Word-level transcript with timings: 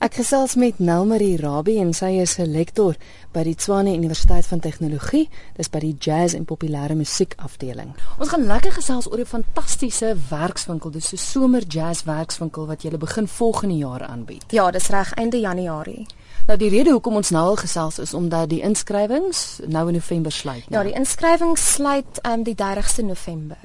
Ek 0.00 0.14
gesels 0.16 0.54
met 0.56 0.78
Nelmarie 0.80 1.34
Rabie 1.36 1.74
en 1.82 1.90
sy 1.92 2.22
is 2.22 2.38
'n 2.38 2.48
lektor 2.48 2.96
by 3.34 3.42
die 3.44 3.54
Tshwane 3.54 3.92
Universiteit 3.92 4.46
van 4.46 4.60
Tegnologie, 4.60 5.28
dis 5.56 5.68
by 5.68 5.78
die 5.78 5.94
Jazz 5.98 6.34
en 6.34 6.46
Populêre 6.46 6.96
Musiek 6.96 7.34
afdeling. 7.36 7.92
Ons 8.18 8.28
gaan 8.28 8.46
lekker 8.46 8.72
gesels 8.72 9.10
oor 9.10 9.20
'n 9.20 9.26
fantastiese 9.26 10.16
werkswinkel, 10.30 10.90
dis 10.90 11.12
'n 11.12 11.16
somer 11.16 11.62
jazz 11.68 12.04
werkswinkel 12.04 12.66
wat 12.66 12.82
jy 12.82 12.96
begin 12.96 13.28
volgende 13.28 13.76
jaar 13.76 14.02
aanbied. 14.02 14.44
Ja, 14.48 14.70
dis 14.70 14.88
reg 14.88 15.12
einde 15.14 15.38
Januarie. 15.38 16.06
Nou 16.46 16.58
die 16.58 16.70
rede 16.70 16.90
hoekom 16.90 17.16
ons 17.16 17.30
nou 17.30 17.44
al 17.48 17.56
gesels 17.56 17.98
is 17.98 18.14
omdat 18.14 18.48
die 18.48 18.62
inskrywings 18.62 19.60
nou 19.66 19.86
in 19.88 19.94
November 19.94 20.32
sluit. 20.32 20.64
Ja, 20.68 20.82
die 20.82 20.92
inskrywings 20.92 21.72
sluit 21.72 22.20
um, 22.26 22.42
die 22.42 22.54
30ste 22.54 23.04
November. 23.04 23.58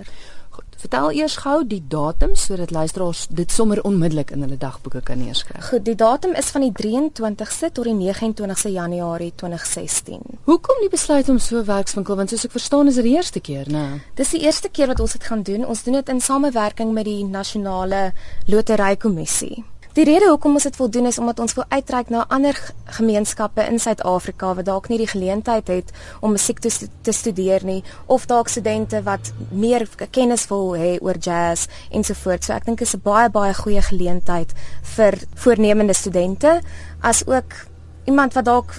Vertel 0.76 1.12
eers 1.12 1.36
gou 1.42 1.60
die 1.68 1.82
datum 1.88 2.36
sodat 2.36 2.72
luisteraars 2.72 3.26
dit 3.30 3.52
sommer 3.52 3.82
onmiddellik 3.84 4.32
in 4.36 4.42
hulle 4.46 4.58
dagboeke 4.58 5.02
kan 5.02 5.22
neerskryf. 5.24 5.70
Goed, 5.70 5.86
die 5.86 5.96
datum 5.96 6.36
is 6.36 6.52
van 6.56 6.66
die 6.66 6.72
23ste 6.72 7.72
tot 7.72 7.88
die 7.88 7.96
29ste 7.96 8.72
Januarie 8.74 9.32
2016. 9.36 10.22
Hoekom 10.46 10.82
die 10.84 10.92
besluit 10.92 11.30
om 11.30 11.40
so 11.40 11.60
'n 11.60 11.66
werkswinkel 11.66 12.16
want 12.16 12.30
soos 12.30 12.46
ek 12.46 12.52
verstaan 12.52 12.88
is 12.88 12.96
dit 12.96 13.04
die 13.04 13.16
eerste 13.16 13.40
keer, 13.40 13.66
né? 13.68 14.02
Dis 14.16 14.30
die 14.30 14.42
eerste 14.42 14.70
keer 14.70 14.88
wat 14.88 15.00
ons 15.00 15.12
dit 15.12 15.24
gaan 15.24 15.44
doen. 15.44 15.66
Ons 15.66 15.84
doen 15.84 15.94
dit 15.94 16.10
in 16.10 16.22
samewerking 16.22 16.94
met 16.94 17.06
die 17.06 17.24
Nasionale 17.24 18.14
Loterykommissie. 18.46 19.64
Die 19.96 20.04
rede 20.04 20.28
hoekom 20.28 20.58
ons 20.60 20.66
dit 20.68 20.76
wil 20.76 20.90
doen 20.92 21.06
is 21.08 21.18
omdat 21.22 21.38
ons 21.40 21.54
wil 21.56 21.64
uitreik 21.72 22.10
na 22.12 22.26
ander 22.28 22.58
gemeenskappe 22.98 23.64
in 23.64 23.80
Suid-Afrika 23.80 24.50
wat 24.58 24.68
dalk 24.68 24.90
nie 24.92 24.98
die 25.00 25.08
geleentheid 25.08 25.70
het 25.72 25.94
om 26.20 26.34
musiek 26.36 26.60
te, 26.60 26.72
te 27.08 27.14
studeer 27.16 27.64
nie 27.64 27.78
of 28.12 28.26
dalk 28.28 28.52
studente 28.52 29.00
wat 29.06 29.32
meer 29.56 29.88
kennis 30.12 30.44
wil 30.52 30.74
hê 30.76 30.98
oor 31.00 31.16
jazz 31.16 31.70
ensovoorts. 31.96 32.50
So 32.52 32.58
ek 32.58 32.68
dink 32.68 32.84
dit 32.84 32.88
is 32.90 32.96
'n 32.98 33.06
baie 33.08 33.30
baie 33.30 33.54
goeie 33.54 33.82
geleentheid 33.82 34.52
vir 34.98 35.16
voornemende 35.34 35.96
studente 35.96 36.60
as 37.00 37.24
ook 37.28 37.56
iemand 38.04 38.34
wat 38.34 38.46
dalk 38.46 38.76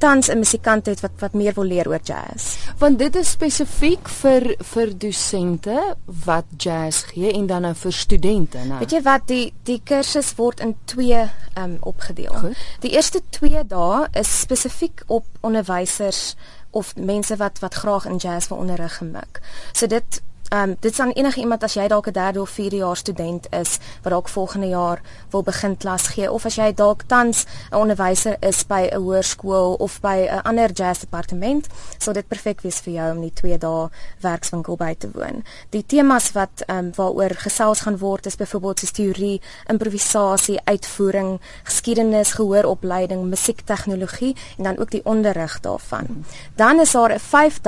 tans 0.00 0.28
'n 0.28 0.38
musikant 0.38 0.86
het 0.86 1.00
wat 1.00 1.10
wat 1.18 1.32
meer 1.32 1.54
wil 1.54 1.64
leer 1.64 1.88
oor 1.88 2.00
jazz. 2.02 2.56
Want 2.78 2.98
dit 2.98 3.16
is 3.16 3.30
spesifiek 3.30 4.08
vir 4.08 4.54
vir 4.72 4.98
dosente 4.98 5.96
wat 6.24 6.44
jazz 6.56 7.04
gee 7.12 7.32
en 7.32 7.46
dan 7.46 7.62
nou 7.62 7.74
vir 7.74 7.92
studente, 7.92 8.58
né? 8.58 8.78
Weet 8.78 8.90
jy 8.90 9.02
wat 9.02 9.26
die 9.26 9.52
die 9.64 9.80
kursus 9.84 10.34
word 10.36 10.60
in 10.60 10.76
twee 10.84 11.28
um 11.54 11.76
opgedeel. 11.80 12.34
Goed. 12.34 12.56
Die 12.80 12.90
eerste 12.90 13.20
2 13.30 13.66
dae 13.66 14.08
is 14.12 14.40
spesifiek 14.40 15.02
op 15.06 15.26
onderwysers 15.40 16.36
of 16.70 16.96
mense 16.96 17.36
wat 17.36 17.58
wat 17.58 17.74
graag 17.74 18.06
in 18.06 18.16
jazz 18.16 18.48
wil 18.48 18.58
onderrig 18.58 18.96
gemik. 18.96 19.40
So 19.72 19.86
dit 19.86 20.22
Ehm 20.50 20.70
um, 20.70 20.76
dit 20.80 20.94
sal 20.94 21.10
enige 21.10 21.40
iemand 21.40 21.62
as 21.62 21.76
jy 21.78 21.84
dalk 21.86 22.06
'n 22.06 22.12
derde 22.12 22.40
of 22.40 22.50
vierde 22.50 22.76
jaar 22.76 22.96
student 22.96 23.46
is 23.50 23.78
wat 24.02 24.12
dalk 24.12 24.28
volgende 24.28 24.66
jaar 24.66 25.00
wil 25.30 25.42
begin 25.42 25.76
klas 25.76 26.06
gee 26.06 26.32
of 26.32 26.44
as 26.44 26.54
jy 26.54 26.74
dalk 26.74 27.02
tans 27.06 27.44
'n 27.70 27.76
onderwyser 27.76 28.36
is 28.40 28.66
by 28.66 28.88
'n 28.90 28.96
hoërskool 28.96 29.74
of 29.74 30.00
by 30.00 30.26
'n 30.30 30.42
ander 30.42 30.72
jazz 30.72 31.00
departement, 31.00 31.66
sal 31.98 32.12
dit 32.12 32.28
perfek 32.28 32.60
wees 32.60 32.80
vir 32.80 32.92
jou 32.92 33.14
om 33.14 33.20
die 33.20 33.32
2 33.32 33.58
dae 33.58 33.88
werkswinkel 34.20 34.76
by 34.76 34.94
te 34.98 35.10
woon. 35.14 35.44
Die 35.68 35.86
temas 35.86 36.32
wat 36.32 36.62
ehm 36.66 36.78
um, 36.78 36.92
waaroor 36.94 37.34
gesels 37.34 37.80
gaan 37.80 37.98
word 37.98 38.26
is 38.26 38.36
byvoorbeeld 38.36 38.78
soos 38.78 38.90
teorie, 38.90 39.40
improvisasie, 39.66 40.60
uitvoering, 40.64 41.40
geskiedenis, 41.62 42.32
gehooropleiding, 42.32 43.24
musiektegnologie 43.24 44.36
en 44.58 44.64
dan 44.64 44.78
ook 44.78 44.90
die 44.90 45.04
onderrig 45.04 45.60
daarvan. 45.60 46.24
Dan 46.56 46.80
is 46.80 46.90
daar 46.90 47.12
'n 47.12 47.18
5 47.18 47.60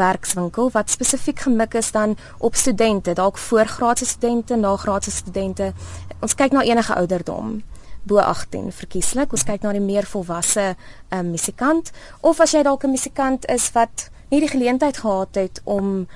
werkswinkel 0.00 0.70
wat 0.74 0.90
spesifiek 0.90 1.44
gemik 1.46 1.76
is 1.78 1.92
dan 1.92 2.16
op 2.38 2.56
studente, 2.56 3.12
dalk 3.12 3.38
voorgraadse 3.38 4.06
studente, 4.06 4.56
nagraadse 4.56 5.10
studente. 5.10 5.72
Ons 6.20 6.34
kyk 6.34 6.56
na 6.56 6.64
enige 6.64 6.96
ouderdom 6.96 7.60
bo 8.02 8.18
18 8.18 8.72
verkieslik. 8.72 9.32
Ons 9.36 9.44
kyk 9.44 9.64
na 9.64 9.74
die 9.76 9.84
meer 9.84 10.08
volwasse 10.08 10.72
um, 11.12 11.32
musikant 11.34 11.92
of 12.20 12.40
as 12.40 12.54
jy 12.56 12.64
dalk 12.64 12.84
'n 12.84 12.96
musikant 12.96 13.44
is 13.52 13.70
wat 13.76 14.08
nie 14.30 14.40
die 14.40 14.50
geleentheid 14.50 14.96
gehad 15.02 15.34
het 15.34 15.60
om 15.64 16.06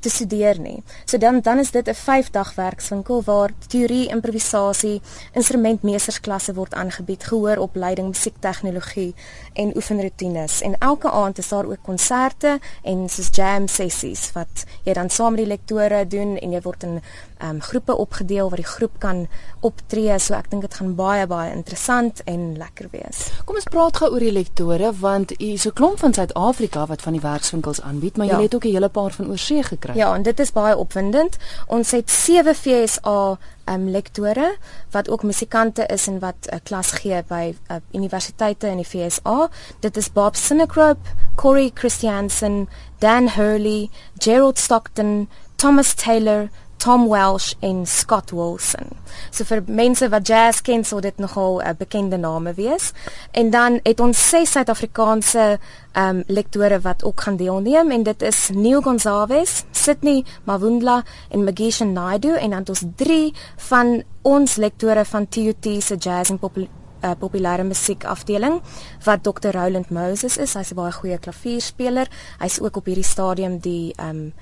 te 0.00 0.10
studeer 0.10 0.58
nie. 0.60 0.82
So 1.04 1.18
dan 1.18 1.40
dan 1.40 1.58
is 1.58 1.70
dit 1.70 1.88
'n 1.88 1.94
5 1.94 2.30
dag 2.30 2.54
werkswinkel 2.54 3.22
waar 3.24 3.50
teorie, 3.68 4.08
improvisasie, 4.08 5.00
instrumentmeestersklasse 5.32 6.54
word 6.54 6.74
aangebied, 6.74 7.24
gehooropleiding, 7.24 8.08
musiektegnologie 8.08 9.14
en 9.52 9.72
oefenroetines. 9.76 10.60
En 10.60 10.78
elke 10.78 11.10
aand 11.10 11.38
is 11.38 11.48
daar 11.48 11.64
ook 11.64 11.82
konserte 11.82 12.58
en 12.82 13.08
soos 13.08 13.28
jam 13.32 13.68
sessies 13.68 14.32
wat 14.32 14.64
jy 14.84 14.92
dan 14.92 15.10
saam 15.10 15.34
met 15.34 15.44
die 15.44 15.52
lektore 15.56 16.06
doen 16.06 16.36
en 16.36 16.52
jy 16.52 16.60
word 16.60 16.82
in 16.82 17.00
um, 17.42 17.60
groepe 17.60 17.96
opgedeel 17.96 18.48
waar 18.48 18.62
die 18.62 18.72
groep 18.76 18.98
kan 18.98 19.26
optree. 19.60 20.18
So 20.18 20.34
ek 20.34 20.50
dink 20.50 20.62
dit 20.62 20.74
gaan 20.74 20.94
baie 20.94 21.26
baie 21.26 21.52
interessant 21.52 22.22
en 22.24 22.56
lekker 22.58 22.88
wees. 22.92 23.28
Kom 23.44 23.56
ons 23.60 23.68
praat 23.70 23.96
gou 23.96 24.10
oor 24.12 24.24
die 24.24 24.32
lektore 24.32 24.92
want 25.00 25.32
u 25.40 25.52
is 25.52 25.66
'n 25.66 25.72
klomp 25.72 25.98
van 25.98 26.14
Suid-Afrika 26.14 26.86
wat 26.86 27.02
van 27.02 27.12
die 27.12 27.20
werkswinkels 27.20 27.80
aanbied, 27.80 28.16
maar 28.16 28.26
ja. 28.26 28.36
jy 28.36 28.42
het 28.42 28.54
ook 28.54 28.64
'n 28.64 28.72
hele 28.72 28.88
paar 28.88 29.10
van 29.10 29.28
oorsee 29.28 29.62
gekry 29.62 29.89
kry. 29.90 30.00
Ja, 30.00 30.14
en 30.14 30.22
dit 30.22 30.40
is 30.40 30.52
baie 30.52 30.76
opwindend. 30.76 31.36
Ons 31.66 31.90
het 31.90 32.10
7 32.10 32.54
FSA 32.54 33.38
um 33.70 33.88
lektore 33.90 34.56
wat 34.90 35.08
ook 35.08 35.22
musikante 35.22 35.86
is 35.86 36.06
en 36.06 36.18
wat 36.18 36.48
'n 36.50 36.54
uh, 36.54 36.60
klas 36.62 36.90
gee 36.92 37.22
by 37.28 37.54
uh, 37.70 37.76
universiteite 37.92 38.66
in 38.66 38.76
die 38.76 38.84
FSA. 38.84 39.48
Dit 39.80 39.96
is 39.96 40.12
Bob 40.12 40.36
Sinecrope, 40.36 41.08
Corey 41.36 41.70
Christiansen, 41.74 42.68
Dan 42.98 43.28
Hurley, 43.28 43.90
Gerald 44.18 44.58
Stockton, 44.58 45.28
Thomas 45.56 45.94
Taylor, 45.94 46.48
Tom 46.80 47.08
Welsh 47.08 47.52
en 47.60 47.86
Scott 47.86 48.30
Wilson. 48.32 48.88
So 49.30 49.44
vir 49.44 49.60
mense 49.68 50.08
wat 50.08 50.28
jazz 50.28 50.62
ken, 50.64 50.84
sou 50.84 51.00
dit 51.04 51.18
nogal 51.20 51.60
uh, 51.60 51.74
bekende 51.76 52.16
name 52.16 52.54
wees. 52.56 52.92
En 53.36 53.50
dan 53.52 53.80
het 53.84 54.00
ons 54.00 54.16
ses 54.30 54.56
Suid-Afrikaanse 54.56 55.46
ehm 55.90 56.20
um, 56.20 56.22
lektore 56.26 56.78
wat 56.80 57.04
ook 57.04 57.20
gaan 57.20 57.36
deelneem 57.36 57.90
en 57.90 58.02
dit 58.06 58.22
is 58.22 58.48
Neil 58.54 58.80
Gonzalez, 58.80 59.64
Sydney 59.70 60.24
Mavundla 60.44 61.02
en 61.28 61.44
Magisha 61.44 61.84
Naidu 61.84 62.36
en 62.38 62.50
dan 62.50 62.68
ons 62.68 62.84
drie 62.96 63.34
van 63.56 64.02
ons 64.22 64.54
lektore 64.56 65.04
van 65.04 65.28
TUT 65.28 65.66
se 65.82 65.96
jazz 65.96 66.30
en 66.30 66.38
popul 66.38 66.68
uh, 67.04 67.12
populêre 67.18 67.64
musiek 67.64 68.04
afdeling 68.04 68.60
wat 69.04 69.24
Dr. 69.24 69.50
Roland 69.56 69.90
Moses 69.90 70.36
is. 70.36 70.54
Hy's 70.54 70.70
'n 70.70 70.76
baie 70.76 70.92
goeie 70.92 71.18
klavierspeler. 71.18 72.08
Hy's 72.38 72.60
ook 72.60 72.76
op 72.76 72.84
hierdie 72.86 73.04
stadium 73.04 73.58
die 73.58 73.92
ehm 73.96 74.08
um, 74.08 74.32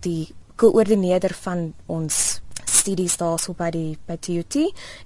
die 0.00 0.34
koördineerder 0.56 1.34
van 1.44 1.72
ons 1.86 2.40
studies 2.66 3.16
daarso 3.18 3.54
by 3.56 3.68
die 3.74 3.96
by 4.06 4.16
TUT. 4.22 4.56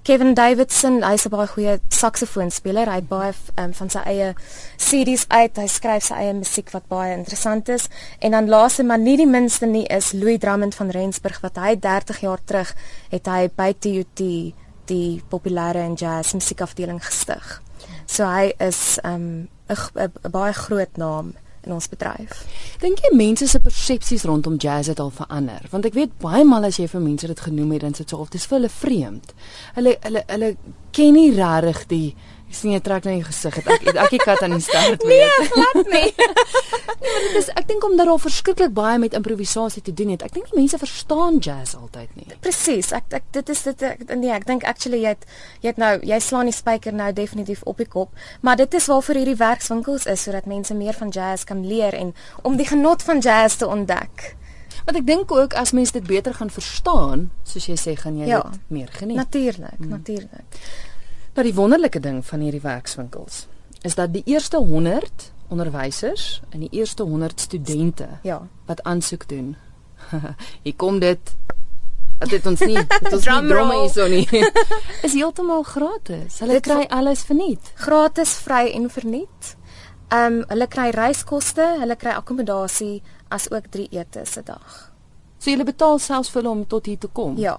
Kevin 0.05 0.35
Davidson, 0.37 1.01
hy's 1.03 1.25
'n 1.25 1.33
baie 1.33 1.47
goeie 1.47 1.79
saksofoonspeler. 1.89 2.89
Hy 2.89 2.99
het 3.01 3.07
baie 3.09 3.33
um, 3.57 3.73
van 3.73 3.89
sy 3.89 4.01
eie 4.05 4.33
series 4.77 5.25
uit. 5.29 5.57
Hy 5.57 5.67
skryf 5.67 6.03
sy 6.03 6.13
eie 6.13 6.33
musiek 6.33 6.69
wat 6.71 6.87
baie 6.87 7.13
interessant 7.17 7.69
is. 7.69 7.87
En 8.19 8.31
dan 8.31 8.49
laaste 8.49 8.83
maar 8.83 8.99
nie 8.99 9.17
die 9.17 9.27
minste 9.27 9.65
nie 9.65 9.85
is 9.87 10.13
Louis 10.13 10.39
Drummond 10.39 10.75
van 10.75 10.89
Rensburg 10.89 11.41
wat 11.41 11.57
hy 11.57 11.75
30 11.75 12.21
jaar 12.21 12.39
terug 12.45 12.75
het 13.09 13.25
hy 13.25 13.49
by 13.55 13.73
TUT 13.73 14.53
die 14.85 15.21
populêre 15.29 15.79
en 15.85 15.95
jazz 15.95 16.33
musiekafdeling 16.33 16.99
gestig. 17.05 17.61
So 18.05 18.25
hy 18.25 18.53
is 18.59 18.99
'n 19.03 19.47
um, 19.67 20.29
baie 20.31 20.53
groot 20.53 20.97
naam 20.97 21.33
in 21.61 21.73
ons 21.75 21.89
bedryf. 21.91 22.43
Dink 22.81 23.03
jy 23.03 23.11
mense 23.15 23.47
se 23.47 23.59
persepsies 23.61 24.25
rondom 24.25 24.57
jazz 24.57 24.89
het 24.89 24.99
al 24.99 25.13
verander? 25.13 25.67
Want 25.69 25.85
ek 25.85 25.97
weet 25.97 26.17
baie 26.21 26.43
maal 26.47 26.65
as 26.69 26.79
jy 26.81 26.87
vir 26.89 27.03
mense 27.03 27.29
dit 27.29 27.45
genoem 27.47 27.75
het, 27.75 27.85
dan 27.85 27.97
sit 27.97 28.09
so 28.09 28.21
of 28.23 28.31
dit 28.33 28.41
is 28.41 28.47
vir 28.49 28.59
hulle 28.59 28.73
vreemd. 28.73 29.33
Hulle 29.77 29.95
hulle 30.01 30.23
hulle 30.27 30.51
ken 30.91 31.13
nie 31.17 31.29
regtig 31.37 31.85
die 31.91 32.07
Ek 32.51 32.57
sien 32.59 32.73
jy 32.73 32.81
trek 32.83 33.05
na 33.07 33.13
jou 33.15 33.23
gesig 33.29 33.57
het. 33.61 33.67
Ek 33.71 33.85
ek 33.93 33.97
ek 34.17 34.23
kat 34.27 34.41
aan 34.43 34.57
die 34.57 34.63
start 34.65 35.05
weer. 35.07 35.29
Nee, 35.41 35.47
glad 35.53 35.87
nie. 35.87 36.09
nee, 37.01 37.11
maar 37.13 37.23
dit 37.23 37.37
is 37.39 37.47
ek 37.55 37.69
dink 37.69 37.85
omdat 37.87 38.09
daar 38.09 38.19
verskriklik 38.19 38.73
baie 38.75 38.97
met 38.99 39.15
improvisasie 39.15 39.79
te 39.85 39.93
doen 39.95 40.11
het. 40.11 40.25
Ek 40.27 40.33
dink 40.35 40.49
nie 40.51 40.65
mense 40.65 40.79
verstaan 40.81 41.39
jazz 41.39 41.77
altyd 41.79 42.11
nie. 42.19 42.27
Presies. 42.43 42.91
Ek 42.97 43.07
ek 43.15 43.29
dit 43.39 43.53
is 43.55 43.63
dit 43.69 43.85
ek, 43.87 44.03
nee, 44.11 44.33
ek 44.35 44.49
dink 44.49 44.67
actually 44.67 44.99
jy 45.05 45.15
het 45.15 45.23
jy 45.63 45.71
het 45.71 45.79
nou 45.79 45.93
jy 46.03 46.19
slaan 46.19 46.51
die 46.51 46.57
spyker 46.57 46.91
nou 46.91 47.07
definitief 47.15 47.63
op 47.71 47.79
die 47.79 47.87
kop, 47.87 48.11
maar 48.43 48.59
dit 48.59 48.75
is 48.75 48.91
waarvoor 48.91 49.21
hierdie 49.21 49.39
werkswinkels 49.39 50.09
is 50.11 50.27
sodat 50.27 50.51
mense 50.51 50.75
meer 50.75 50.99
van 50.99 51.15
jazz 51.15 51.47
kan 51.47 51.63
leer 51.63 51.95
en 51.95 52.11
om 52.43 52.59
die 52.59 52.67
genot 52.67 53.07
van 53.07 53.23
jazz 53.23 53.63
te 53.63 53.71
ontdek. 53.71 54.33
Want 54.83 54.97
ek 54.97 55.07
dink 55.07 55.31
ook 55.31 55.55
as 55.55 55.71
mense 55.77 55.95
dit 55.95 56.07
beter 56.07 56.35
gaan 56.35 56.51
verstaan, 56.51 57.29
soos 57.47 57.67
jy 57.69 57.79
sê, 57.79 57.95
gaan 57.95 58.17
jy 58.19 58.27
ja, 58.27 58.43
dit 58.43 58.71
meer 58.75 58.91
geniet. 58.91 59.23
Natuurlik, 59.23 59.77
hmm. 59.79 59.93
natuurlik. 59.95 60.63
Nou 61.33 61.45
die 61.47 61.55
wonderlike 61.55 61.99
ding 61.99 62.25
van 62.27 62.39
hierdie 62.43 62.63
werkswinkels 62.63 63.45
is 63.81 63.95
dat 63.95 64.11
die 64.13 64.21
eerste 64.25 64.57
100 64.57 65.31
onderwysers 65.47 66.41
en 66.49 66.59
die 66.59 66.69
eerste 66.71 67.03
100 67.03 67.39
studente 67.39 68.07
ja. 68.23 68.47
wat 68.65 68.83
aansoek 68.83 69.29
doen. 69.29 69.55
Hier 70.63 70.75
kom 70.75 70.99
dit. 70.99 71.35
Dit 72.19 72.31
het 72.31 72.45
ons 72.45 72.59
nie, 72.59 72.77
dit 73.07 73.13
ons 73.13 73.25
nie 73.25 73.47
drome 73.47 73.79
hierso 73.79 74.05
nie. 74.11 74.27
is 75.07 75.15
heeltemal 75.15 75.63
gratis. 75.63 76.37
Hulle 76.43 76.59
dit 76.59 76.67
kry 76.67 76.85
alles 76.93 77.23
verniet. 77.25 77.71
Gratis, 77.75 78.35
vry 78.45 78.67
en 78.75 78.89
verniet. 78.89 79.55
Ehm 80.11 80.41
um, 80.41 80.43
hulle 80.51 80.67
kry 80.67 80.89
reiskoste, 80.93 81.65
hulle 81.79 81.95
kry 81.95 82.13
akkommodasie 82.19 83.01
as 83.31 83.47
ook 83.51 83.71
3 83.71 83.87
ete 83.95 84.25
se 84.27 84.43
dag. 84.45 84.91
So 85.39 85.49
jy 85.49 85.63
betaal 85.65 85.97
selfs 85.99 86.29
vir 86.29 86.43
hulle 86.43 86.53
om 86.59 86.65
tot 86.67 86.85
hier 86.85 86.99
te 86.99 87.09
kom. 87.09 87.37
Ja. 87.39 87.55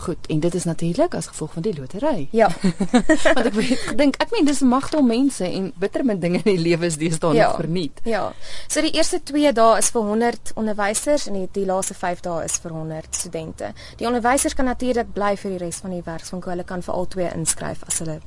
Goed, 0.00 0.26
en 0.32 0.40
dit 0.40 0.54
is 0.54 0.64
natuurlik 0.64 1.14
as 1.14 1.26
gevolg 1.26 1.52
van 1.52 1.62
die 1.62 1.74
lotery. 1.76 2.28
Ja. 2.32 2.48
Want 3.36 3.46
ek 3.50 3.96
dink 4.00 4.16
ek 4.22 4.30
meen 4.32 4.46
dis 4.48 4.62
magte 4.64 4.96
om 4.96 5.10
mense 5.10 5.44
en 5.44 5.66
bitter 5.76 6.04
min 6.08 6.22
dinge 6.22 6.40
in 6.40 6.48
die 6.48 6.62
lewe 6.62 6.88
is 6.88 6.96
deesdae 6.96 7.34
ja. 7.36 7.50
nog 7.50 7.60
verniet. 7.60 8.00
Ja. 8.08 8.22
So 8.64 8.80
die 8.80 8.94
eerste 8.96 9.20
2 9.28 9.52
dae 9.58 9.76
is 9.82 9.92
vir 9.92 10.08
100 10.08 10.54
onderwysers 10.56 11.28
en 11.28 11.36
die, 11.36 11.46
die 11.52 11.66
laaste 11.68 11.94
5 11.94 12.24
dae 12.24 12.48
is 12.48 12.56
vir 12.64 12.72
100 12.78 13.20
studente. 13.20 13.72
Die 14.00 14.08
onderwysers 14.08 14.56
kan 14.56 14.70
natuurlik 14.72 15.12
bly 15.12 15.34
vir 15.36 15.56
die 15.56 15.62
res 15.66 15.84
van 15.84 15.92
die 15.92 16.02
werkswinkel. 16.08 16.56
Hulle 16.56 16.68
kan 16.72 16.88
vir 16.88 16.96
al 16.96 17.08
twee 17.12 17.28
inskryf 17.36 17.84
as 17.84 18.00
hulle 18.00 18.20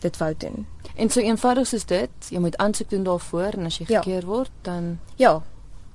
dit 0.00 0.16
wou 0.16 0.32
doen. 0.40 0.66
En 0.96 1.12
so 1.12 1.20
eenvoudig 1.20 1.68
soos 1.68 1.84
dit, 1.84 2.28
jy 2.32 2.40
moet 2.40 2.56
aansoek 2.56 2.88
doen 2.96 3.04
daarvoor 3.04 3.60
en 3.60 3.68
as 3.68 3.76
jy 3.76 3.90
ja. 3.90 4.00
gekeer 4.00 4.24
word, 4.24 4.52
dan 4.64 4.94
ja, 5.20 5.36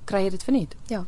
kry 0.06 0.22
jy 0.28 0.36
dit 0.38 0.46
verniet. 0.46 0.78
Ja. 0.86 1.02